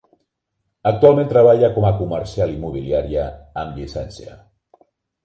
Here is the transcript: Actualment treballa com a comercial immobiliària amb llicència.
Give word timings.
Actualment 0.91 1.27
treballa 1.33 1.69
com 1.75 1.85
a 1.89 1.91
comercial 1.99 2.53
immobiliària 2.53 3.27
amb 3.65 3.79
llicència. 3.81 4.35